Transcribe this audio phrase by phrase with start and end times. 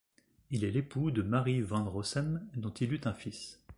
[0.49, 3.59] Il est l'époux de Mary Van Rossem, dont il eut un fils.